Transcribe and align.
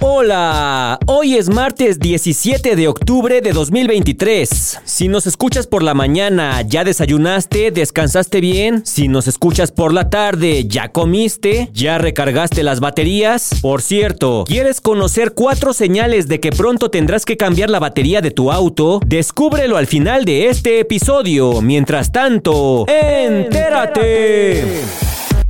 Hola, 0.00 0.98
hoy 1.06 1.36
es 1.36 1.48
martes 1.48 1.98
17 1.98 2.76
de 2.76 2.86
octubre 2.86 3.40
de 3.40 3.52
2023. 3.52 4.80
Si 4.84 5.08
nos 5.08 5.26
escuchas 5.26 5.66
por 5.66 5.82
la 5.82 5.94
mañana, 5.94 6.60
¿ya 6.60 6.84
desayunaste? 6.84 7.70
¿Descansaste 7.70 8.42
bien? 8.42 8.84
Si 8.84 9.08
nos 9.08 9.26
escuchas 9.26 9.72
por 9.72 9.94
la 9.94 10.10
tarde, 10.10 10.66
¿ya 10.66 10.90
comiste? 10.90 11.70
¿Ya 11.72 11.96
recargaste 11.96 12.62
las 12.62 12.80
baterías? 12.80 13.54
Por 13.62 13.80
cierto, 13.80 14.44
¿quieres 14.46 14.82
conocer 14.82 15.32
cuatro 15.32 15.72
señales 15.72 16.28
de 16.28 16.40
que 16.40 16.52
pronto 16.52 16.90
tendrás 16.90 17.24
que 17.24 17.38
cambiar 17.38 17.70
la 17.70 17.78
batería 17.78 18.20
de 18.20 18.32
tu 18.32 18.52
auto? 18.52 19.00
Descúbrelo 19.06 19.78
al 19.78 19.86
final 19.86 20.26
de 20.26 20.48
este 20.48 20.78
episodio. 20.78 21.62
Mientras 21.62 22.12
tanto, 22.12 22.84
entérate. 22.86 24.62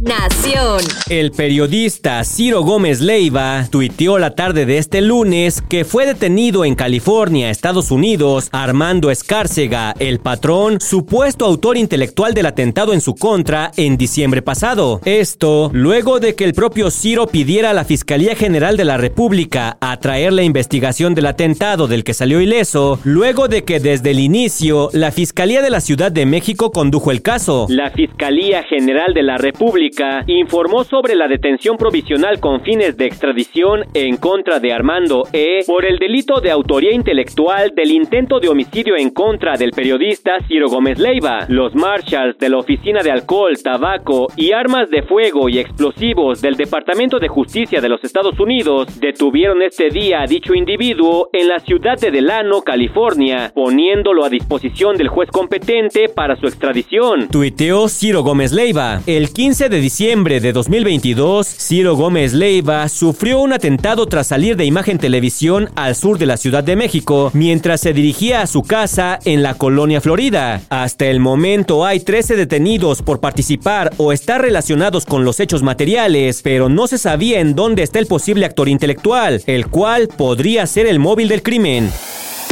Nación. 0.06 0.78
El 1.10 1.32
periodista 1.32 2.22
Ciro 2.22 2.62
Gómez 2.62 3.00
Leiva 3.00 3.66
tuiteó 3.68 4.18
la 4.18 4.36
tarde 4.36 4.64
de 4.64 4.78
este 4.78 5.00
lunes 5.00 5.60
que 5.68 5.84
fue 5.84 6.06
detenido 6.06 6.64
en 6.64 6.76
California, 6.76 7.50
Estados 7.50 7.90
Unidos, 7.90 8.48
Armando 8.52 9.10
Escárcega, 9.10 9.94
el 9.98 10.20
patrón, 10.20 10.80
supuesto 10.80 11.44
autor 11.44 11.76
intelectual 11.76 12.34
del 12.34 12.46
atentado 12.46 12.92
en 12.92 13.00
su 13.00 13.16
contra 13.16 13.72
en 13.76 13.96
diciembre 13.96 14.42
pasado. 14.42 15.00
Esto 15.04 15.70
luego 15.72 16.20
de 16.20 16.36
que 16.36 16.44
el 16.44 16.54
propio 16.54 16.92
Ciro 16.92 17.26
pidiera 17.26 17.70
a 17.70 17.74
la 17.74 17.84
Fiscalía 17.84 18.36
General 18.36 18.76
de 18.76 18.84
la 18.84 18.98
República 18.98 19.76
atraer 19.80 20.32
la 20.32 20.44
investigación 20.44 21.16
del 21.16 21.26
atentado 21.26 21.88
del 21.88 22.04
que 22.04 22.14
salió 22.14 22.40
ileso, 22.40 23.00
luego 23.02 23.48
de 23.48 23.64
que 23.64 23.80
desde 23.80 24.12
el 24.12 24.20
inicio 24.20 24.88
la 24.92 25.10
Fiscalía 25.10 25.62
de 25.62 25.70
la 25.70 25.80
Ciudad 25.80 26.12
de 26.12 26.26
México 26.26 26.70
condujo 26.70 27.10
el 27.10 27.22
caso. 27.22 27.66
La 27.68 27.90
Fiscalía 27.90 28.62
General 28.62 29.12
de 29.12 29.24
la 29.24 29.36
República 29.36 29.95
informó 30.26 30.84
sobre 30.84 31.14
la 31.14 31.28
detención 31.28 31.76
provisional 31.76 32.40
con 32.40 32.60
fines 32.60 32.96
de 32.96 33.06
extradición 33.06 33.84
en 33.94 34.16
contra 34.16 34.60
de 34.60 34.72
Armando 34.72 35.24
E. 35.32 35.64
por 35.66 35.84
el 35.84 35.98
delito 35.98 36.40
de 36.40 36.50
autoría 36.50 36.92
intelectual 36.92 37.72
del 37.74 37.90
intento 37.90 38.40
de 38.40 38.48
homicidio 38.48 38.96
en 38.96 39.10
contra 39.10 39.56
del 39.56 39.70
periodista 39.70 40.32
Ciro 40.48 40.68
Gómez 40.68 40.98
Leiva. 40.98 41.46
Los 41.48 41.74
marshals 41.74 42.38
de 42.38 42.48
la 42.48 42.58
Oficina 42.58 43.02
de 43.02 43.10
Alcohol, 43.10 43.56
Tabaco 43.62 44.28
y 44.36 44.52
Armas 44.52 44.90
de 44.90 45.02
Fuego 45.02 45.48
y 45.48 45.58
Explosivos 45.58 46.40
del 46.40 46.56
Departamento 46.56 47.18
de 47.18 47.28
Justicia 47.28 47.80
de 47.80 47.88
los 47.88 48.02
Estados 48.04 48.38
Unidos 48.38 49.00
detuvieron 49.00 49.62
este 49.62 49.90
día 49.90 50.22
a 50.22 50.26
dicho 50.26 50.54
individuo 50.54 51.28
en 51.32 51.48
la 51.48 51.58
ciudad 51.60 51.98
de 51.98 52.10
Delano, 52.10 52.62
California, 52.62 53.52
poniéndolo 53.54 54.24
a 54.24 54.28
disposición 54.28 54.96
del 54.96 55.08
juez 55.08 55.30
competente 55.30 56.08
para 56.08 56.36
su 56.36 56.46
extradición. 56.46 57.28
Tuiteó 57.28 57.88
Ciro 57.88 58.22
Gómez 58.22 58.52
Leiva. 58.52 59.00
El 59.06 59.32
15 59.32 59.68
de 59.68 59.80
diciembre 59.86 60.40
de 60.40 60.52
2022, 60.52 61.46
Ciro 61.46 61.94
Gómez 61.94 62.32
Leiva 62.32 62.88
sufrió 62.88 63.38
un 63.38 63.52
atentado 63.52 64.06
tras 64.06 64.26
salir 64.26 64.56
de 64.56 64.64
imagen 64.64 64.98
televisión 64.98 65.70
al 65.76 65.94
sur 65.94 66.18
de 66.18 66.26
la 66.26 66.36
Ciudad 66.36 66.64
de 66.64 66.74
México 66.74 67.30
mientras 67.34 67.82
se 67.82 67.92
dirigía 67.92 68.42
a 68.42 68.48
su 68.48 68.62
casa 68.62 69.20
en 69.24 69.44
la 69.44 69.54
colonia 69.54 70.00
Florida. 70.00 70.60
Hasta 70.70 71.06
el 71.06 71.20
momento 71.20 71.86
hay 71.86 72.00
13 72.00 72.34
detenidos 72.34 73.00
por 73.00 73.20
participar 73.20 73.92
o 73.96 74.12
estar 74.12 74.42
relacionados 74.42 75.06
con 75.06 75.24
los 75.24 75.38
hechos 75.38 75.62
materiales, 75.62 76.42
pero 76.42 76.68
no 76.68 76.88
se 76.88 76.98
sabía 76.98 77.38
en 77.38 77.54
dónde 77.54 77.84
está 77.84 78.00
el 78.00 78.06
posible 78.06 78.44
actor 78.44 78.68
intelectual, 78.68 79.40
el 79.46 79.68
cual 79.68 80.08
podría 80.08 80.66
ser 80.66 80.88
el 80.88 80.98
móvil 80.98 81.28
del 81.28 81.44
crimen. 81.44 81.92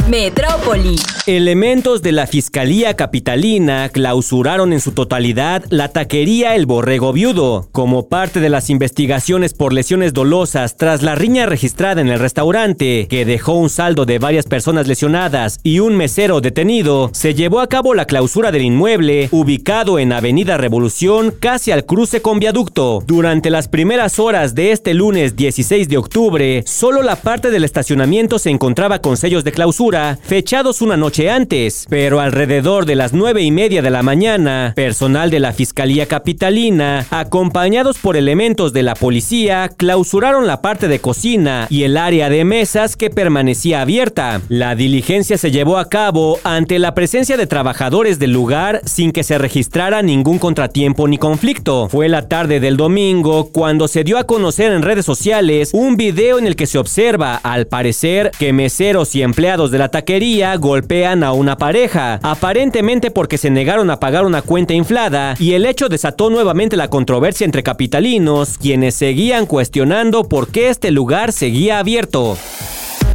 Metrópoli. 0.09 0.97
Elementos 1.25 2.03
de 2.03 2.11
la 2.11 2.27
Fiscalía 2.27 2.95
Capitalina 2.95 3.89
clausuraron 3.89 4.71
en 4.71 4.79
su 4.79 4.91
totalidad 4.91 5.63
la 5.71 5.87
taquería 5.87 6.55
El 6.55 6.67
Borrego 6.67 7.11
Viudo, 7.11 7.67
como 7.71 8.07
parte 8.07 8.39
de 8.39 8.49
las 8.49 8.69
investigaciones 8.69 9.55
por 9.55 9.73
lesiones 9.73 10.13
dolosas 10.13 10.77
tras 10.77 11.01
la 11.01 11.15
riña 11.15 11.47
registrada 11.47 12.01
en 12.01 12.09
el 12.09 12.19
restaurante, 12.19 13.07
que 13.09 13.25
dejó 13.25 13.53
un 13.53 13.71
saldo 13.71 14.05
de 14.05 14.19
varias 14.19 14.45
personas 14.45 14.87
lesionadas 14.87 15.59
y 15.63 15.79
un 15.79 15.95
mesero 15.97 16.39
detenido, 16.39 17.09
se 17.11 17.33
llevó 17.33 17.59
a 17.59 17.67
cabo 17.67 17.95
la 17.95 18.05
clausura 18.05 18.51
del 18.51 18.61
inmueble, 18.61 19.29
ubicado 19.31 19.97
en 19.97 20.13
Avenida 20.13 20.57
Revolución, 20.57 21.33
casi 21.39 21.71
al 21.71 21.85
cruce 21.85 22.21
con 22.21 22.37
viaducto. 22.37 23.01
Durante 23.07 23.49
las 23.49 23.67
primeras 23.67 24.19
horas 24.19 24.53
de 24.53 24.71
este 24.71 24.93
lunes 24.93 25.35
16 25.35 25.89
de 25.89 25.97
octubre, 25.97 26.63
solo 26.67 27.01
la 27.01 27.15
parte 27.15 27.49
del 27.49 27.63
estacionamiento 27.63 28.37
se 28.37 28.51
encontraba 28.51 28.99
con 28.99 29.17
sellos 29.17 29.43
de 29.43 29.51
clausura 29.51 29.94
fechados 30.23 30.81
una 30.81 30.97
noche 30.97 31.29
antes, 31.29 31.85
pero 31.89 32.19
alrededor 32.19 32.85
de 32.85 32.95
las 32.95 33.13
nueve 33.13 33.41
y 33.41 33.51
media 33.51 33.81
de 33.81 33.89
la 33.89 34.03
mañana, 34.03 34.73
personal 34.75 35.29
de 35.29 35.39
la 35.39 35.53
Fiscalía 35.53 36.05
Capitalina, 36.05 37.05
acompañados 37.09 37.97
por 37.97 38.17
elementos 38.17 38.73
de 38.73 38.83
la 38.83 38.95
policía, 38.95 39.69
clausuraron 39.69 40.47
la 40.47 40.61
parte 40.61 40.87
de 40.87 40.99
cocina 40.99 41.67
y 41.69 41.83
el 41.83 41.97
área 41.97 42.29
de 42.29 42.43
mesas 42.43 42.95
que 42.95 43.09
permanecía 43.09 43.81
abierta. 43.81 44.41
La 44.49 44.75
diligencia 44.75 45.37
se 45.37 45.51
llevó 45.51 45.77
a 45.77 45.87
cabo 45.87 46.39
ante 46.43 46.79
la 46.79 46.93
presencia 46.93 47.37
de 47.37 47.47
trabajadores 47.47 48.19
del 48.19 48.33
lugar 48.33 48.81
sin 48.85 49.11
que 49.11 49.23
se 49.23 49.37
registrara 49.37 50.01
ningún 50.01 50.39
contratiempo 50.39 51.07
ni 51.07 51.17
conflicto. 51.17 51.87
Fue 51.89 52.09
la 52.09 52.27
tarde 52.27 52.59
del 52.59 52.75
domingo 52.75 53.49
cuando 53.51 53.87
se 53.87 54.03
dio 54.03 54.17
a 54.17 54.25
conocer 54.25 54.71
en 54.71 54.81
redes 54.81 55.05
sociales 55.05 55.71
un 55.73 55.95
video 55.95 56.37
en 56.37 56.47
el 56.47 56.55
que 56.55 56.67
se 56.67 56.77
observa, 56.77 57.35
al 57.35 57.67
parecer, 57.67 58.31
que 58.37 58.51
meseros 58.51 59.15
y 59.15 59.21
empleados 59.21 59.71
de 59.71 59.77
la 59.77 59.84
taquería 59.89 60.55
golpean 60.55 61.23
a 61.23 61.33
una 61.33 61.57
pareja, 61.57 62.19
aparentemente 62.23 63.11
porque 63.11 63.37
se 63.37 63.49
negaron 63.49 63.89
a 63.89 63.99
pagar 63.99 64.25
una 64.25 64.41
cuenta 64.41 64.73
inflada 64.73 65.35
y 65.39 65.53
el 65.53 65.65
hecho 65.65 65.89
desató 65.89 66.29
nuevamente 66.29 66.77
la 66.77 66.89
controversia 66.89 67.45
entre 67.45 67.63
capitalinos, 67.63 68.57
quienes 68.57 68.95
seguían 68.95 69.45
cuestionando 69.45 70.23
por 70.23 70.49
qué 70.49 70.69
este 70.69 70.91
lugar 70.91 71.31
seguía 71.31 71.79
abierto. 71.79 72.37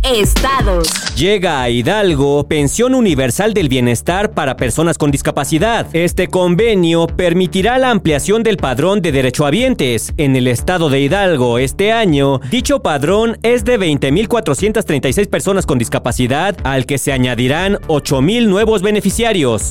Estados. 0.02 0.88
Llega 1.14 1.62
a 1.62 1.70
Hidalgo 1.70 2.46
Pensión 2.48 2.94
Universal 2.94 3.54
del 3.54 3.68
Bienestar 3.68 4.32
para 4.32 4.56
Personas 4.56 4.98
con 4.98 5.10
Discapacidad. 5.10 5.86
Este 5.94 6.28
convenio 6.28 7.06
permitirá 7.06 7.78
la 7.78 7.90
ampliación 7.90 8.42
del 8.42 8.56
padrón 8.56 9.02
de 9.02 9.12
derechohabientes. 9.12 10.12
En 10.16 10.36
el 10.36 10.46
estado 10.46 10.88
de 10.88 11.00
Hidalgo 11.00 11.58
este 11.58 11.92
año, 11.92 12.40
dicho 12.50 12.80
padrón 12.80 13.38
es 13.42 13.64
de 13.64 13.78
20.436 13.78 15.28
personas 15.28 15.66
con 15.66 15.78
discapacidad, 15.78 16.56
al 16.64 16.86
que 16.86 16.98
se 16.98 17.12
añadirán 17.12 17.74
8.000 17.88 18.46
nuevos 18.46 18.82
beneficiarios. 18.82 19.70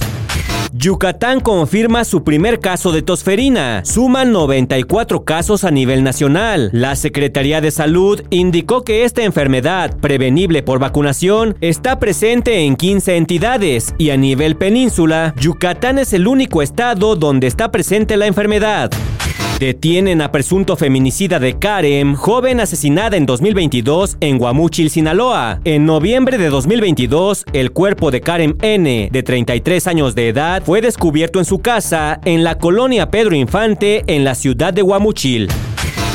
Yucatán 0.73 1.39
confirma 1.39 2.03
su 2.03 2.23
primer 2.23 2.59
caso 2.59 2.91
de 2.91 3.01
tosferina. 3.01 3.81
Suman 3.85 4.31
94 4.31 5.23
casos 5.23 5.63
a 5.63 5.71
nivel 5.71 6.03
nacional. 6.03 6.69
La 6.73 6.95
Secretaría 6.95 7.59
de 7.61 7.71
Salud 7.71 8.21
indicó 8.29 8.83
que 8.83 9.03
esta 9.03 9.23
enfermedad, 9.23 9.97
prevenible 9.97 10.61
por 10.61 10.79
vacunación, 10.79 11.55
está 11.61 11.97
presente 11.97 12.59
en 12.59 12.75
15 12.75 13.17
entidades 13.17 13.95
y 13.97 14.11
a 14.11 14.17
nivel 14.17 14.55
península, 14.57 15.33
Yucatán 15.39 15.97
es 15.97 16.13
el 16.13 16.27
único 16.27 16.61
estado 16.61 17.15
donde 17.15 17.47
está 17.47 17.71
presente 17.71 18.15
la 18.17 18.27
enfermedad. 18.27 18.91
Detienen 19.59 20.21
a 20.21 20.31
presunto 20.31 20.77
feminicida 20.77 21.37
de 21.37 21.59
Karen, 21.59 22.15
joven 22.15 22.61
asesinada 22.61 23.17
en 23.17 23.25
2022 23.25 24.15
en 24.21 24.37
Guamuchil, 24.37 24.89
Sinaloa. 24.89 25.59
En 25.65 25.85
noviembre 25.85 26.37
de 26.37 26.47
2022, 26.47 27.43
el 27.51 27.71
cuerpo 27.71 28.09
de 28.09 28.21
Karen 28.21 28.55
N, 28.61 29.09
de 29.11 29.23
33 29.23 29.87
años 29.87 30.15
de 30.15 30.29
edad, 30.29 30.63
fue 30.63 30.79
descubierto 30.79 31.39
en 31.39 31.45
su 31.45 31.59
casa 31.59 32.21
en 32.23 32.45
la 32.45 32.57
colonia 32.57 33.11
Pedro 33.11 33.35
Infante 33.35 34.05
en 34.07 34.23
la 34.23 34.33
ciudad 34.33 34.73
de 34.73 34.81
Guamuchil. 34.81 35.49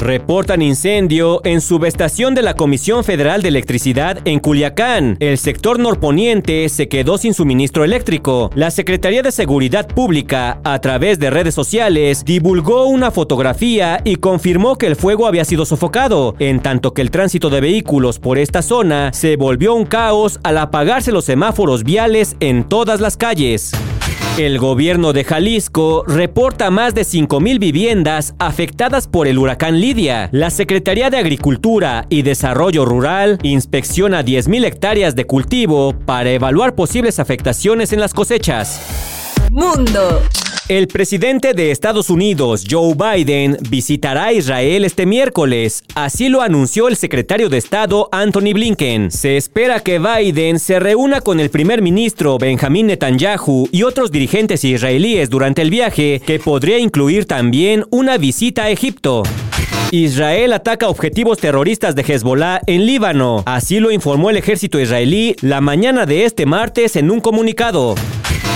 Reportan 0.04 0.60
incendio 0.60 1.40
en 1.44 1.62
subestación 1.62 2.34
de 2.34 2.42
la 2.42 2.52
Comisión 2.52 3.04
Federal 3.04 3.40
de 3.40 3.48
Electricidad 3.48 4.18
en 4.26 4.38
Culiacán. 4.38 5.16
El 5.18 5.38
sector 5.38 5.78
norponiente 5.78 6.68
se 6.68 6.88
quedó 6.88 7.16
sin 7.16 7.32
suministro 7.32 7.84
eléctrico. 7.84 8.50
La 8.54 8.70
Secretaría 8.70 9.22
de 9.22 9.32
Seguridad 9.32 9.88
Pública, 9.88 10.60
a 10.62 10.78
través 10.82 11.18
de 11.18 11.30
redes 11.30 11.54
sociales, 11.54 12.22
divulgó 12.22 12.84
una 12.84 13.10
fotografía 13.12 14.02
y 14.04 14.16
confirmó 14.16 14.76
que 14.76 14.88
el 14.88 14.96
fuego 14.96 15.26
había 15.26 15.46
sido 15.46 15.64
sofocado, 15.64 16.36
en 16.38 16.60
tanto 16.60 16.92
que 16.92 17.00
el 17.00 17.10
tránsito 17.10 17.48
de 17.48 17.62
vehículos 17.62 18.18
por 18.18 18.36
esta 18.36 18.60
zona 18.60 19.10
se 19.14 19.36
volvió 19.36 19.74
un 19.74 19.86
caos 19.86 20.38
al 20.42 20.58
apagarse 20.58 21.12
los 21.12 21.24
semáforos 21.24 21.82
viales 21.82 22.36
en 22.40 22.64
todas 22.64 23.00
las 23.00 23.16
calles. 23.16 23.72
El 24.36 24.58
gobierno 24.58 25.12
de 25.12 25.22
Jalisco 25.22 26.02
reporta 26.08 26.68
más 26.72 26.92
de 26.92 27.02
5.000 27.02 27.60
viviendas 27.60 28.34
afectadas 28.40 29.06
por 29.06 29.28
el 29.28 29.38
huracán 29.38 29.80
Lidia. 29.80 30.28
La 30.32 30.50
Secretaría 30.50 31.08
de 31.08 31.18
Agricultura 31.18 32.06
y 32.08 32.22
Desarrollo 32.22 32.84
Rural 32.84 33.38
inspecciona 33.44 34.24
10.000 34.24 34.64
hectáreas 34.64 35.14
de 35.14 35.24
cultivo 35.24 35.94
para 36.04 36.32
evaluar 36.32 36.74
posibles 36.74 37.20
afectaciones 37.20 37.92
en 37.92 38.00
las 38.00 38.12
cosechas. 38.12 38.80
Mundo. 39.52 40.20
El 40.66 40.88
presidente 40.88 41.52
de 41.52 41.70
Estados 41.70 42.08
Unidos, 42.08 42.64
Joe 42.70 42.94
Biden, 42.94 43.58
visitará 43.68 44.32
Israel 44.32 44.86
este 44.86 45.04
miércoles. 45.04 45.84
Así 45.94 46.30
lo 46.30 46.40
anunció 46.40 46.88
el 46.88 46.96
secretario 46.96 47.50
de 47.50 47.58
Estado, 47.58 48.08
Anthony 48.10 48.54
Blinken. 48.54 49.10
Se 49.10 49.36
espera 49.36 49.80
que 49.80 49.98
Biden 49.98 50.58
se 50.58 50.80
reúna 50.80 51.20
con 51.20 51.38
el 51.38 51.50
primer 51.50 51.82
ministro 51.82 52.38
Benjamin 52.38 52.86
Netanyahu 52.86 53.68
y 53.72 53.82
otros 53.82 54.10
dirigentes 54.10 54.64
israelíes 54.64 55.28
durante 55.28 55.60
el 55.60 55.68
viaje, 55.68 56.22
que 56.26 56.38
podría 56.38 56.78
incluir 56.78 57.26
también 57.26 57.84
una 57.90 58.16
visita 58.16 58.62
a 58.62 58.70
Egipto. 58.70 59.22
Israel 59.90 60.54
ataca 60.54 60.88
objetivos 60.88 61.36
terroristas 61.36 61.94
de 61.94 62.04
Hezbollah 62.08 62.62
en 62.66 62.86
Líbano. 62.86 63.42
Así 63.44 63.80
lo 63.80 63.90
informó 63.90 64.30
el 64.30 64.38
ejército 64.38 64.80
israelí 64.80 65.36
la 65.42 65.60
mañana 65.60 66.06
de 66.06 66.24
este 66.24 66.46
martes 66.46 66.96
en 66.96 67.10
un 67.10 67.20
comunicado. 67.20 67.94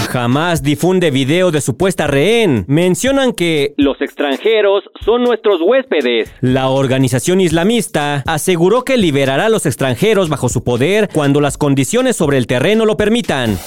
Jamás 0.08 0.62
difunde 0.62 1.10
video 1.10 1.50
de 1.50 1.60
supuesta 1.60 2.06
rehén. 2.06 2.64
Mencionan 2.66 3.34
que 3.34 3.74
los 3.76 4.00
extranjeros 4.00 4.84
son 5.04 5.22
nuestros 5.22 5.60
huéspedes. 5.60 6.32
La 6.40 6.70
organización 6.70 7.42
islamista 7.42 8.22
aseguró 8.26 8.84
que 8.84 8.96
liberará 8.96 9.44
a 9.44 9.48
los 9.50 9.66
extranjeros 9.66 10.30
bajo 10.30 10.48
su 10.48 10.64
poder 10.64 11.10
cuando 11.12 11.42
las 11.42 11.58
condiciones 11.58 12.16
sobre 12.16 12.38
el 12.38 12.46
terreno 12.46 12.86
lo 12.86 12.96
permitan. 12.96 13.58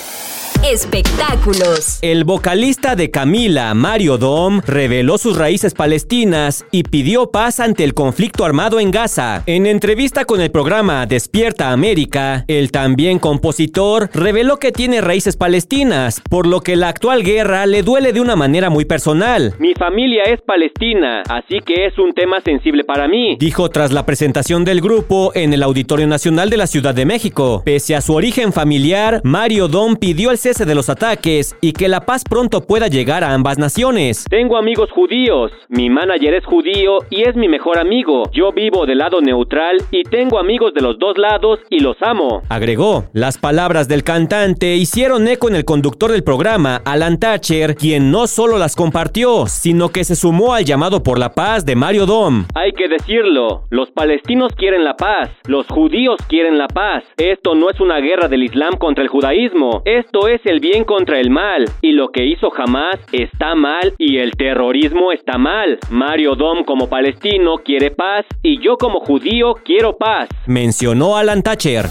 Espectáculos. 0.63 1.97
El 2.03 2.23
vocalista 2.23 2.95
de 2.95 3.09
Camila, 3.09 3.73
Mario 3.73 4.19
Dom, 4.19 4.61
reveló 4.67 5.17
sus 5.17 5.35
raíces 5.35 5.73
palestinas 5.73 6.65
y 6.69 6.83
pidió 6.83 7.31
paz 7.31 7.59
ante 7.59 7.83
el 7.83 7.95
conflicto 7.95 8.45
armado 8.45 8.79
en 8.79 8.91
Gaza. 8.91 9.41
En 9.47 9.65
entrevista 9.65 10.25
con 10.25 10.39
el 10.39 10.51
programa 10.51 11.07
Despierta 11.07 11.71
América, 11.71 12.45
el 12.47 12.71
también 12.71 13.17
compositor 13.17 14.11
reveló 14.13 14.57
que 14.57 14.71
tiene 14.71 15.01
raíces 15.01 15.35
palestinas, 15.35 16.21
por 16.29 16.45
lo 16.45 16.61
que 16.61 16.75
la 16.75 16.89
actual 16.89 17.23
guerra 17.23 17.65
le 17.65 17.81
duele 17.81 18.13
de 18.13 18.21
una 18.21 18.35
manera 18.35 18.69
muy 18.69 18.85
personal. 18.85 19.55
Mi 19.57 19.73
familia 19.73 20.25
es 20.25 20.41
palestina, 20.41 21.23
así 21.27 21.59
que 21.65 21.87
es 21.87 21.97
un 21.97 22.13
tema 22.13 22.39
sensible 22.41 22.83
para 22.83 23.07
mí, 23.07 23.35
dijo 23.39 23.67
tras 23.69 23.91
la 23.91 24.05
presentación 24.05 24.63
del 24.63 24.79
grupo 24.79 25.31
en 25.33 25.53
el 25.53 25.63
Auditorio 25.63 26.05
Nacional 26.05 26.51
de 26.51 26.57
la 26.57 26.67
Ciudad 26.67 26.93
de 26.93 27.07
México. 27.07 27.63
Pese 27.65 27.95
a 27.95 28.01
su 28.01 28.13
origen 28.13 28.53
familiar, 28.53 29.21
Mario 29.23 29.67
Dom 29.67 29.95
pidió 29.95 30.29
el 30.29 30.37
cese 30.51 30.65
de 30.65 30.75
los 30.75 30.89
ataques 30.89 31.55
y 31.61 31.71
que 31.71 31.87
la 31.87 32.01
paz 32.01 32.23
pronto 32.29 32.59
pueda 32.59 32.87
llegar 32.87 33.23
a 33.23 33.33
ambas 33.33 33.57
naciones. 33.57 34.25
Tengo 34.29 34.57
amigos 34.57 34.91
judíos, 34.91 35.51
mi 35.69 35.89
manager 35.89 36.33
es 36.33 36.45
judío 36.45 36.97
y 37.09 37.21
es 37.21 37.37
mi 37.37 37.47
mejor 37.47 37.77
amigo. 37.79 38.23
Yo 38.33 38.51
vivo 38.51 38.85
del 38.85 38.97
lado 38.97 39.21
neutral 39.21 39.77
y 39.91 40.03
tengo 40.03 40.39
amigos 40.39 40.73
de 40.73 40.81
los 40.81 40.99
dos 40.99 41.17
lados 41.17 41.59
y 41.69 41.79
los 41.79 41.95
amo. 42.01 42.41
Agregó, 42.49 43.05
las 43.13 43.37
palabras 43.37 43.87
del 43.87 44.03
cantante 44.03 44.75
hicieron 44.75 45.25
eco 45.29 45.47
en 45.47 45.55
el 45.55 45.63
conductor 45.63 46.11
del 46.11 46.23
programa, 46.23 46.81
Alan 46.83 47.17
Thatcher, 47.17 47.75
quien 47.75 48.11
no 48.11 48.27
solo 48.27 48.57
las 48.57 48.75
compartió, 48.75 49.45
sino 49.47 49.89
que 49.89 50.03
se 50.03 50.17
sumó 50.17 50.53
al 50.53 50.65
llamado 50.65 51.01
por 51.01 51.17
la 51.17 51.33
paz 51.33 51.65
de 51.65 51.77
Mario 51.77 52.05
Dom. 52.05 52.45
Hay 52.55 52.73
que 52.73 52.89
decirlo, 52.89 53.63
los 53.69 53.89
palestinos 53.91 54.53
quieren 54.55 54.83
la 54.83 54.97
paz, 54.97 55.29
los 55.47 55.65
judíos 55.67 56.17
quieren 56.27 56.57
la 56.57 56.67
paz. 56.67 57.03
Esto 57.15 57.55
no 57.55 57.69
es 57.69 57.79
una 57.79 57.99
guerra 57.99 58.27
del 58.27 58.43
Islam 58.43 58.77
contra 58.77 59.01
el 59.01 59.09
judaísmo, 59.09 59.81
esto 59.85 60.27
es 60.27 60.40
el 60.45 60.59
bien 60.59 60.83
contra 60.83 61.19
el 61.19 61.29
mal, 61.29 61.65
y 61.81 61.91
lo 61.91 62.11
que 62.11 62.25
hizo 62.25 62.51
Hamas 62.55 62.99
está 63.11 63.55
mal 63.55 63.93
y 63.97 64.17
el 64.17 64.31
terrorismo 64.31 65.11
está 65.11 65.37
mal. 65.37 65.79
Mario 65.89 66.35
Dom 66.35 66.63
como 66.63 66.89
palestino 66.89 67.57
quiere 67.63 67.91
paz 67.91 68.25
y 68.41 68.61
yo 68.61 68.77
como 68.77 68.99
judío 68.99 69.55
quiero 69.63 69.97
paz. 69.97 70.29
Mencionó 70.47 71.17
Alan 71.17 71.43
Thatcher. 71.43 71.85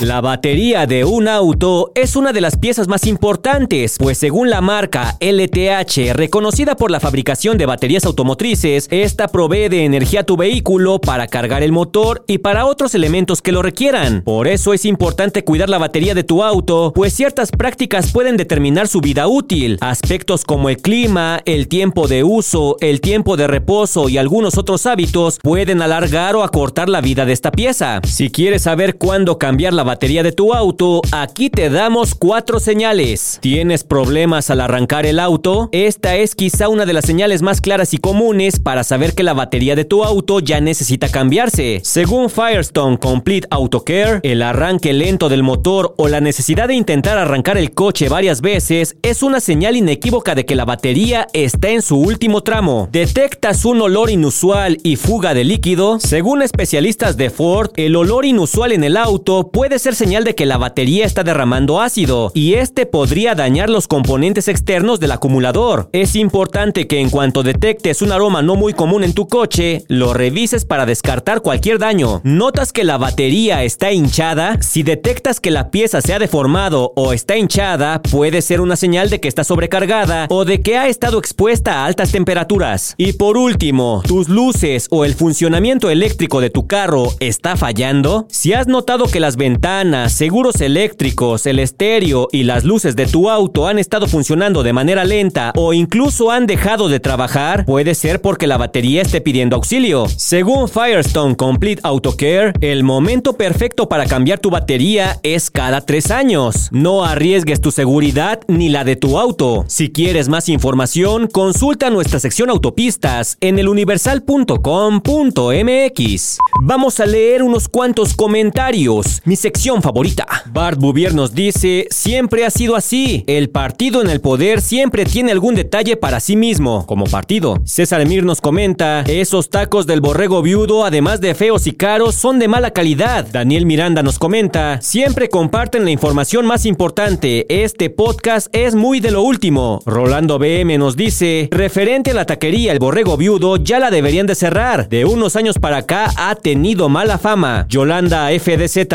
La 0.00 0.20
batería 0.20 0.86
de 0.86 1.04
un 1.04 1.26
auto 1.26 1.90
es 1.96 2.14
una 2.14 2.32
de 2.32 2.40
las 2.40 2.56
piezas 2.56 2.86
más 2.86 3.04
importantes, 3.04 3.96
pues 3.98 4.16
según 4.16 4.48
la 4.48 4.60
marca 4.60 5.16
LTH, 5.18 6.12
reconocida 6.12 6.76
por 6.76 6.92
la 6.92 7.00
fabricación 7.00 7.58
de 7.58 7.66
baterías 7.66 8.04
automotrices, 8.04 8.86
esta 8.92 9.26
provee 9.26 9.68
de 9.68 9.84
energía 9.84 10.20
a 10.20 10.22
tu 10.22 10.36
vehículo 10.36 11.00
para 11.00 11.26
cargar 11.26 11.64
el 11.64 11.72
motor 11.72 12.22
y 12.28 12.38
para 12.38 12.66
otros 12.66 12.94
elementos 12.94 13.42
que 13.42 13.50
lo 13.50 13.60
requieran. 13.60 14.22
Por 14.22 14.46
eso 14.46 14.72
es 14.72 14.84
importante 14.84 15.42
cuidar 15.42 15.68
la 15.68 15.78
batería 15.78 16.14
de 16.14 16.22
tu 16.22 16.44
auto, 16.44 16.92
pues 16.94 17.12
ciertas 17.12 17.50
prácticas 17.50 18.12
pueden 18.12 18.36
determinar 18.36 18.86
su 18.86 19.00
vida 19.00 19.26
útil. 19.26 19.78
Aspectos 19.80 20.44
como 20.44 20.68
el 20.68 20.76
clima, 20.76 21.40
el 21.44 21.66
tiempo 21.66 22.06
de 22.06 22.22
uso, 22.22 22.76
el 22.80 23.00
tiempo 23.00 23.36
de 23.36 23.48
reposo 23.48 24.08
y 24.08 24.16
algunos 24.16 24.58
otros 24.58 24.86
hábitos 24.86 25.40
pueden 25.42 25.82
alargar 25.82 26.36
o 26.36 26.44
acortar 26.44 26.88
la 26.88 27.00
vida 27.00 27.26
de 27.26 27.32
esta 27.32 27.50
pieza. 27.50 28.00
Si 28.06 28.30
quieres 28.30 28.62
saber 28.62 28.96
cuándo 28.96 29.38
cambiar 29.38 29.72
la 29.72 29.87
batería 29.88 30.22
de 30.22 30.32
tu 30.32 30.52
auto, 30.52 31.00
aquí 31.12 31.48
te 31.48 31.70
damos 31.70 32.14
cuatro 32.14 32.60
señales. 32.60 33.38
¿Tienes 33.40 33.84
problemas 33.84 34.50
al 34.50 34.60
arrancar 34.60 35.06
el 35.06 35.18
auto? 35.18 35.70
Esta 35.72 36.16
es 36.16 36.34
quizá 36.34 36.68
una 36.68 36.84
de 36.84 36.92
las 36.92 37.06
señales 37.06 37.40
más 37.40 37.62
claras 37.62 37.94
y 37.94 37.96
comunes 37.96 38.60
para 38.60 38.84
saber 38.84 39.14
que 39.14 39.22
la 39.22 39.32
batería 39.32 39.76
de 39.76 39.86
tu 39.86 40.04
auto 40.04 40.40
ya 40.40 40.60
necesita 40.60 41.08
cambiarse. 41.08 41.80
Según 41.84 42.28
Firestone 42.28 42.98
Complete 42.98 43.48
Auto 43.50 43.82
Care, 43.82 44.20
el 44.24 44.42
arranque 44.42 44.92
lento 44.92 45.30
del 45.30 45.42
motor 45.42 45.94
o 45.96 46.06
la 46.08 46.20
necesidad 46.20 46.68
de 46.68 46.74
intentar 46.74 47.16
arrancar 47.16 47.56
el 47.56 47.72
coche 47.72 48.10
varias 48.10 48.42
veces 48.42 48.94
es 49.00 49.22
una 49.22 49.40
señal 49.40 49.74
inequívoca 49.74 50.34
de 50.34 50.44
que 50.44 50.54
la 50.54 50.66
batería 50.66 51.28
está 51.32 51.70
en 51.70 51.80
su 51.80 51.96
último 51.96 52.42
tramo. 52.42 52.90
¿Detectas 52.92 53.64
un 53.64 53.80
olor 53.80 54.10
inusual 54.10 54.76
y 54.82 54.96
fuga 54.96 55.32
de 55.32 55.44
líquido? 55.44 55.98
Según 55.98 56.42
especialistas 56.42 57.16
de 57.16 57.30
Ford, 57.30 57.70
el 57.76 57.96
olor 57.96 58.26
inusual 58.26 58.72
en 58.72 58.84
el 58.84 58.98
auto 58.98 59.48
puede 59.50 59.77
ser 59.78 59.94
señal 59.94 60.24
de 60.24 60.34
que 60.34 60.46
la 60.46 60.56
batería 60.56 61.04
está 61.04 61.22
derramando 61.22 61.80
ácido 61.80 62.32
y 62.34 62.54
este 62.54 62.86
podría 62.86 63.34
dañar 63.34 63.68
los 63.68 63.86
componentes 63.86 64.48
externos 64.48 65.00
del 65.00 65.12
acumulador. 65.12 65.90
Es 65.92 66.16
importante 66.16 66.86
que 66.86 67.00
en 67.00 67.10
cuanto 67.10 67.42
detectes 67.42 68.02
un 68.02 68.12
aroma 68.12 68.42
no 68.42 68.56
muy 68.56 68.72
común 68.72 69.04
en 69.04 69.12
tu 69.12 69.28
coche, 69.28 69.84
lo 69.88 70.14
revises 70.14 70.64
para 70.64 70.86
descartar 70.86 71.42
cualquier 71.42 71.78
daño. 71.78 72.20
¿Notas 72.24 72.72
que 72.72 72.84
la 72.84 72.98
batería 72.98 73.62
está 73.62 73.92
hinchada? 73.92 74.60
Si 74.62 74.82
detectas 74.82 75.40
que 75.40 75.50
la 75.50 75.70
pieza 75.70 76.00
se 76.00 76.14
ha 76.14 76.18
deformado 76.18 76.92
o 76.96 77.12
está 77.12 77.36
hinchada, 77.36 78.00
puede 78.00 78.42
ser 78.42 78.60
una 78.60 78.76
señal 78.76 79.10
de 79.10 79.20
que 79.20 79.28
está 79.28 79.44
sobrecargada 79.44 80.26
o 80.30 80.44
de 80.44 80.62
que 80.62 80.78
ha 80.78 80.88
estado 80.88 81.18
expuesta 81.18 81.82
a 81.82 81.86
altas 81.86 82.10
temperaturas. 82.10 82.94
Y 82.96 83.12
por 83.12 83.36
último, 83.36 84.02
¿tus 84.06 84.28
luces 84.28 84.86
o 84.90 85.04
el 85.04 85.14
funcionamiento 85.14 85.90
eléctrico 85.90 86.40
de 86.40 86.50
tu 86.50 86.66
carro 86.66 87.12
está 87.20 87.56
fallando? 87.56 88.26
Si 88.30 88.54
has 88.54 88.66
notado 88.66 89.06
que 89.06 89.20
las 89.20 89.36
ventanas 89.36 89.67
seguros 90.08 90.60
eléctricos, 90.60 91.46
el 91.46 91.58
estéreo 91.58 92.28
y 92.32 92.44
las 92.44 92.64
luces 92.64 92.96
de 92.96 93.06
tu 93.06 93.28
auto 93.28 93.66
han 93.66 93.78
estado 93.78 94.06
funcionando 94.06 94.62
de 94.62 94.72
manera 94.72 95.04
lenta 95.04 95.52
o 95.56 95.72
incluso 95.72 96.30
han 96.30 96.46
dejado 96.46 96.88
de 96.88 97.00
trabajar, 97.00 97.64
puede 97.66 97.94
ser 97.94 98.20
porque 98.20 98.46
la 98.46 98.56
batería 98.56 99.02
esté 99.02 99.20
pidiendo 99.20 99.56
auxilio. 99.56 100.06
Según 100.08 100.68
Firestone 100.68 101.36
Complete 101.36 101.80
Auto 101.84 102.16
Care, 102.16 102.52
el 102.60 102.82
momento 102.82 103.34
perfecto 103.34 103.88
para 103.88 104.06
cambiar 104.06 104.38
tu 104.38 104.50
batería 104.50 105.18
es 105.22 105.50
cada 105.50 105.82
tres 105.82 106.10
años. 106.10 106.68
No 106.72 107.04
arriesgues 107.04 107.60
tu 107.60 107.70
seguridad 107.70 108.40
ni 108.48 108.70
la 108.70 108.84
de 108.84 108.96
tu 108.96 109.18
auto. 109.18 109.64
Si 109.68 109.90
quieres 109.90 110.28
más 110.28 110.48
información, 110.48 111.26
consulta 111.26 111.90
nuestra 111.90 112.20
sección 112.20 112.50
autopistas 112.50 113.36
en 113.40 113.58
eluniversal.com.mx. 113.58 116.38
Vamos 116.62 117.00
a 117.00 117.06
leer 117.06 117.42
unos 117.42 117.68
cuantos 117.68 118.14
comentarios. 118.14 119.20
Sección 119.48 119.80
favorita. 119.80 120.26
Bart 120.52 120.78
Bouvier 120.78 121.14
nos 121.14 121.34
dice, 121.34 121.86
siempre 121.90 122.44
ha 122.44 122.50
sido 122.50 122.76
así. 122.76 123.24
El 123.26 123.48
partido 123.48 124.02
en 124.02 124.10
el 124.10 124.20
poder 124.20 124.60
siempre 124.60 125.06
tiene 125.06 125.32
algún 125.32 125.54
detalle 125.54 125.96
para 125.96 126.20
sí 126.20 126.36
mismo, 126.36 126.84
como 126.84 127.04
partido. 127.04 127.56
César 127.64 128.02
Emir 128.02 128.24
nos 128.24 128.42
comenta, 128.42 129.04
esos 129.06 129.48
tacos 129.48 129.86
del 129.86 130.02
borrego 130.02 130.42
viudo, 130.42 130.84
además 130.84 131.22
de 131.22 131.34
feos 131.34 131.66
y 131.66 131.72
caros, 131.72 132.14
son 132.14 132.38
de 132.38 132.46
mala 132.46 132.72
calidad. 132.72 133.26
Daniel 133.32 133.64
Miranda 133.64 134.02
nos 134.02 134.18
comenta, 134.18 134.82
siempre 134.82 135.30
comparten 135.30 135.86
la 135.86 135.92
información 135.92 136.44
más 136.44 136.66
importante. 136.66 137.46
Este 137.48 137.88
podcast 137.88 138.48
es 138.52 138.74
muy 138.74 139.00
de 139.00 139.12
lo 139.12 139.22
último. 139.22 139.80
Rolando 139.86 140.38
BM 140.38 140.76
nos 140.76 140.94
dice, 140.94 141.48
referente 141.50 142.10
a 142.10 142.14
la 142.14 142.26
taquería 142.26 142.72
El 142.72 142.80
Borrego 142.80 143.16
Viudo, 143.16 143.56
ya 143.56 143.78
la 143.78 143.90
deberían 143.90 144.26
de 144.26 144.34
cerrar. 144.34 144.90
De 144.90 145.06
unos 145.06 145.36
años 145.36 145.58
para 145.58 145.78
acá 145.78 146.10
ha 146.18 146.34
tenido 146.34 146.90
mala 146.90 147.16
fama. 147.16 147.64
Yolanda 147.70 148.28
FDZ 148.28 148.86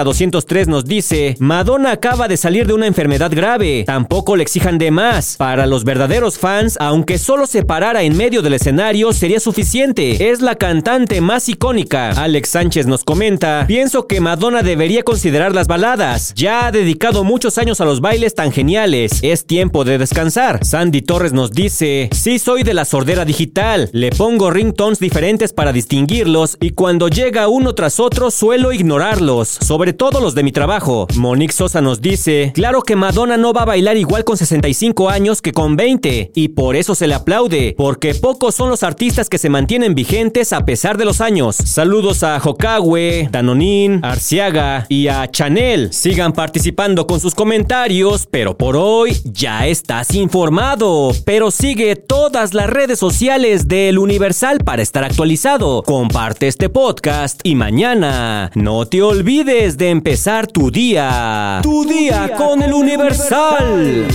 230 0.44 0.72
nos 0.72 0.86
dice, 0.86 1.36
Madonna 1.40 1.92
acaba 1.92 2.28
de 2.28 2.38
salir 2.38 2.68
de 2.68 2.74
una 2.74 2.88
enfermedad 2.88 3.32
grave, 3.34 3.84
tampoco 3.86 4.36
le 4.36 4.44
exijan 4.44 4.78
de 4.78 4.92
más. 4.92 5.38
Para 5.38 5.66
los 5.66 5.84
verdaderos 5.84 6.38
fans, 6.38 6.78
aunque 6.80 7.18
solo 7.18 7.48
se 7.48 7.64
parara 7.64 8.04
en 8.04 8.18
medio 8.18 8.42
del 8.42 8.54
escenario, 8.54 9.14
sería 9.14 9.40
suficiente. 9.40 10.30
Es 10.32 10.42
la 10.42 10.56
cantante 10.56 11.22
más 11.22 11.48
icónica. 11.50 12.10
Alex 12.12 12.50
Sánchez 12.50 12.88
nos 12.88 13.04
comenta, 13.04 13.66
pienso 13.68 14.08
que 14.08 14.20
Madonna 14.20 14.64
debería 14.64 15.04
considerar 15.04 15.54
las 15.54 15.68
baladas. 15.68 16.34
Ya 16.36 16.68
ha 16.68 16.72
dedicado 16.72 17.24
muchos 17.24 17.58
años 17.58 17.80
a 17.82 17.86
los 17.86 18.02
bailes 18.02 18.36
tan 18.36 18.52
geniales. 18.52 19.20
Es 19.22 19.46
tiempo 19.46 19.84
de 19.86 19.98
descansar. 19.98 20.66
Sandy 20.66 21.02
Torres 21.02 21.34
nos 21.34 21.52
dice, 21.52 22.10
sí 22.12 22.40
soy 22.40 22.64
de 22.64 22.74
la 22.74 22.86
sordera 22.86 23.26
digital. 23.26 23.90
Le 23.94 24.10
pongo 24.12 24.52
ringtones 24.52 25.00
diferentes 25.00 25.54
para 25.54 25.72
distinguirlos 25.72 26.58
y 26.60 26.72
cuando 26.72 27.08
llega 27.08 27.48
uno 27.48 27.76
tras 27.76 28.00
otro 28.00 28.32
suelo 28.32 28.74
ignorarlos. 28.74 29.48
Sobre 29.48 29.94
todo 29.94 30.20
los 30.20 30.33
de 30.36 30.44
mi 30.44 30.52
trabajo. 30.52 31.08
Monique 31.16 31.54
Sosa 31.54 31.82
nos 31.82 32.02
dice, 32.02 32.52
claro 32.54 32.82
que 32.82 32.96
Madonna 32.96 33.38
no 33.38 33.54
va 33.54 33.64
a 33.64 33.66
bailar 33.66 33.98
igual 33.98 34.24
con 34.24 34.38
65 34.38 35.10
años 35.10 35.42
que 35.42 35.52
con 35.52 35.76
20, 35.76 36.32
y 36.34 36.48
por 36.50 36.76
eso 36.76 36.96
se 36.96 37.08
le 37.08 37.14
aplaude, 37.14 37.76
porque 37.78 38.16
pocos 38.16 38.56
son 38.56 38.70
los 38.70 38.84
artistas 38.84 39.30
que 39.30 39.38
se 39.38 39.50
mantienen 39.50 39.96
vigentes 39.96 40.54
a 40.54 40.66
pesar 40.66 40.98
de 40.98 41.06
los 41.06 41.22
años. 41.22 41.56
Saludos 41.56 42.24
a 42.24 42.38
Hokawe, 42.38 43.30
Danonin, 43.32 44.00
Arciaga 44.04 44.86
y 44.90 45.08
a 45.08 45.30
Chanel. 45.30 45.94
Sigan 45.94 46.34
participando 46.34 47.08
con 47.08 47.20
sus 47.20 47.36
comentarios, 47.36 48.28
pero 48.30 48.58
por 48.58 48.76
hoy 48.76 49.18
ya 49.26 49.68
estás 49.68 50.14
informado. 50.16 51.12
Pero 51.26 51.52
sigue 51.52 51.96
todas 51.96 52.54
las 52.54 52.70
redes 52.70 53.00
sociales 53.00 53.68
del 53.68 54.00
Universal 54.00 54.60
para 54.60 54.82
estar 54.82 55.04
actualizado. 55.04 55.84
Comparte 55.84 56.48
este 56.48 56.70
podcast 56.70 57.40
y 57.44 57.56
mañana 57.56 58.52
no 58.56 58.86
te 58.86 59.02
olvides 59.02 59.78
de 59.78 59.90
empezar 60.24 60.48
tu 60.48 60.72
día. 60.72 61.60
Tu, 61.62 61.84
día, 61.84 62.34
con, 62.38 62.62
el 62.62 62.74
Universal. 62.74 64.08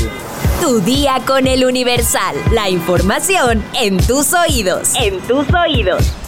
Tu 0.58 0.80
día 0.80 1.20
con 1.26 1.46
el 1.46 1.66
Universal. 1.66 2.34
La 2.50 2.70
información 2.70 3.62
en 3.78 3.98
tus 3.98 4.32
oídos. 4.32 4.94
En 4.94 5.18
tus 5.20 5.46
oídos. 5.52 6.27